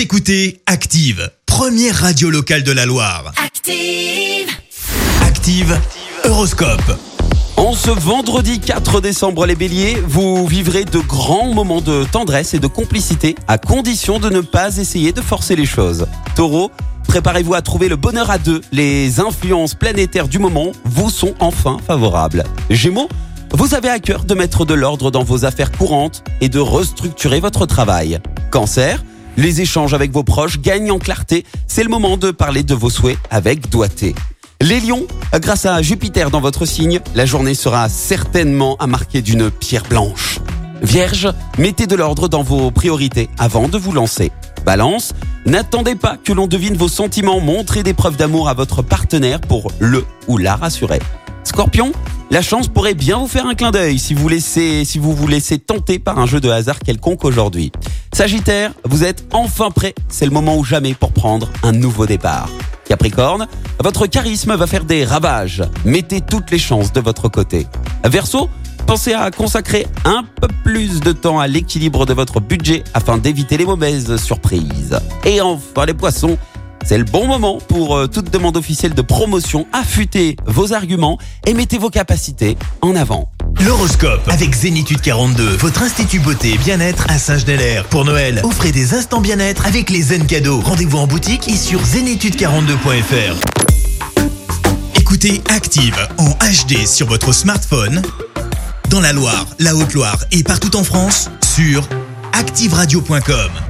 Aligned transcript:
Vous 0.00 0.04
écoutez 0.04 0.62
Active, 0.64 1.30
première 1.44 1.94
radio 1.94 2.30
locale 2.30 2.62
de 2.62 2.72
la 2.72 2.86
Loire. 2.86 3.34
Active. 3.36 4.48
Active, 5.20 5.78
Horoscope. 6.24 6.98
En 7.58 7.74
ce 7.74 7.90
vendredi 7.90 8.60
4 8.60 9.02
décembre, 9.02 9.44
les 9.44 9.56
béliers, 9.56 9.98
vous 10.06 10.46
vivrez 10.46 10.86
de 10.86 11.00
grands 11.00 11.52
moments 11.52 11.82
de 11.82 12.04
tendresse 12.10 12.54
et 12.54 12.58
de 12.58 12.66
complicité, 12.66 13.34
à 13.46 13.58
condition 13.58 14.18
de 14.18 14.30
ne 14.30 14.40
pas 14.40 14.78
essayer 14.78 15.12
de 15.12 15.20
forcer 15.20 15.54
les 15.54 15.66
choses. 15.66 16.06
Taureau, 16.34 16.70
préparez-vous 17.06 17.52
à 17.52 17.60
trouver 17.60 17.90
le 17.90 17.96
bonheur 17.96 18.30
à 18.30 18.38
deux. 18.38 18.62
Les 18.72 19.20
influences 19.20 19.74
planétaires 19.74 20.28
du 20.28 20.38
moment 20.38 20.72
vous 20.86 21.10
sont 21.10 21.34
enfin 21.40 21.76
favorables. 21.86 22.44
Gémeaux, 22.70 23.10
vous 23.52 23.74
avez 23.74 23.90
à 23.90 23.98
cœur 23.98 24.24
de 24.24 24.32
mettre 24.32 24.64
de 24.64 24.72
l'ordre 24.72 25.10
dans 25.10 25.24
vos 25.24 25.44
affaires 25.44 25.70
courantes 25.70 26.24
et 26.40 26.48
de 26.48 26.58
restructurer 26.58 27.40
votre 27.40 27.66
travail. 27.66 28.18
Cancer, 28.50 29.04
les 29.36 29.60
échanges 29.60 29.94
avec 29.94 30.10
vos 30.12 30.24
proches 30.24 30.60
gagnent 30.60 30.90
en 30.90 30.98
clarté. 30.98 31.44
C'est 31.66 31.82
le 31.82 31.88
moment 31.88 32.16
de 32.16 32.30
parler 32.30 32.62
de 32.62 32.74
vos 32.74 32.90
souhaits 32.90 33.18
avec 33.30 33.70
doigté. 33.70 34.14
Les 34.62 34.80
lions, 34.80 35.06
grâce 35.34 35.64
à 35.64 35.80
Jupiter 35.80 36.30
dans 36.30 36.40
votre 36.40 36.66
signe, 36.66 37.00
la 37.14 37.24
journée 37.24 37.54
sera 37.54 37.88
certainement 37.88 38.76
à 38.76 38.86
marquer 38.86 39.22
d'une 39.22 39.50
pierre 39.50 39.84
blanche. 39.88 40.38
Vierge, 40.82 41.32
mettez 41.58 41.86
de 41.86 41.96
l'ordre 41.96 42.28
dans 42.28 42.42
vos 42.42 42.70
priorités 42.70 43.28
avant 43.38 43.68
de 43.68 43.78
vous 43.78 43.92
lancer. 43.92 44.32
Balance, 44.64 45.14
n'attendez 45.46 45.94
pas 45.94 46.16
que 46.22 46.32
l'on 46.32 46.46
devine 46.46 46.76
vos 46.76 46.88
sentiments, 46.88 47.40
montrez 47.40 47.82
des 47.82 47.94
preuves 47.94 48.16
d'amour 48.16 48.48
à 48.48 48.54
votre 48.54 48.82
partenaire 48.82 49.40
pour 49.40 49.72
le 49.78 50.04
ou 50.28 50.36
la 50.36 50.56
rassurer. 50.56 51.00
Scorpion, 51.44 51.92
la 52.30 52.42
chance 52.42 52.68
pourrait 52.68 52.94
bien 52.94 53.18
vous 53.18 53.26
faire 53.26 53.46
un 53.46 53.54
clin 53.54 53.70
d'œil 53.70 53.98
si 53.98 54.14
vous 54.14 54.28
laissez, 54.28 54.84
si 54.84 54.98
vous 54.98 55.14
vous 55.14 55.26
laissez 55.26 55.58
tenter 55.58 55.98
par 55.98 56.18
un 56.18 56.26
jeu 56.26 56.40
de 56.40 56.48
hasard 56.48 56.78
quelconque 56.78 57.24
aujourd'hui. 57.24 57.72
Sagittaire, 58.20 58.74
vous 58.84 59.02
êtes 59.02 59.24
enfin 59.32 59.70
prêt, 59.70 59.94
c'est 60.10 60.26
le 60.26 60.30
moment 60.30 60.58
ou 60.58 60.62
jamais 60.62 60.92
pour 60.92 61.10
prendre 61.10 61.48
un 61.62 61.72
nouveau 61.72 62.04
départ. 62.04 62.50
Capricorne, 62.84 63.48
votre 63.82 64.06
charisme 64.06 64.54
va 64.56 64.66
faire 64.66 64.84
des 64.84 65.06
ravages. 65.06 65.64
Mettez 65.86 66.20
toutes 66.20 66.50
les 66.50 66.58
chances 66.58 66.92
de 66.92 67.00
votre 67.00 67.30
côté. 67.30 67.66
Verseau, 68.04 68.50
pensez 68.86 69.14
à 69.14 69.30
consacrer 69.30 69.86
un 70.04 70.22
peu 70.38 70.48
plus 70.64 71.00
de 71.00 71.12
temps 71.12 71.40
à 71.40 71.46
l'équilibre 71.46 72.04
de 72.04 72.12
votre 72.12 72.42
budget 72.42 72.84
afin 72.92 73.16
d'éviter 73.16 73.56
les 73.56 73.64
mauvaises 73.64 74.14
surprises. 74.16 75.00
Et 75.24 75.40
enfin 75.40 75.86
les 75.86 75.94
poissons, 75.94 76.36
c'est 76.84 76.98
le 76.98 77.04
bon 77.04 77.26
moment 77.26 77.56
pour 77.56 77.96
euh, 77.96 78.06
toute 78.06 78.30
demande 78.30 78.58
officielle 78.58 78.92
de 78.92 79.00
promotion. 79.00 79.66
Affûtez 79.72 80.36
vos 80.44 80.74
arguments 80.74 81.16
et 81.46 81.54
mettez 81.54 81.78
vos 81.78 81.88
capacités 81.88 82.58
en 82.82 82.96
avant. 82.96 83.30
L'horoscope 83.66 84.26
avec 84.28 84.54
Zénitude 84.54 85.00
42, 85.00 85.56
votre 85.56 85.82
institut 85.82 86.18
beauté 86.18 86.54
et 86.54 86.58
bien-être 86.58 87.04
à 87.08 87.18
Saint-Genélaire. 87.18 87.84
Pour 87.84 88.04
Noël, 88.04 88.40
offrez 88.42 88.72
des 88.72 88.94
instants 88.94 89.20
bien-être 89.20 89.66
avec 89.66 89.90
les 89.90 90.02
zen 90.02 90.26
cadeaux. 90.26 90.60
Rendez-vous 90.60 90.98
en 90.98 91.06
boutique 91.06 91.48
et 91.48 91.56
sur 91.56 91.80
zénitude42.fr. 91.82 93.36
Écoutez 94.98 95.42
Active 95.50 95.96
en 96.18 96.30
HD 96.30 96.86
sur 96.86 97.06
votre 97.06 97.32
smartphone, 97.32 98.02
dans 98.88 99.00
la 99.00 99.12
Loire, 99.12 99.46
la 99.58 99.74
Haute-Loire 99.74 100.24
et 100.32 100.42
partout 100.42 100.76
en 100.76 100.84
France, 100.84 101.30
sur 101.42 101.86
activeradio.com. 102.32 103.69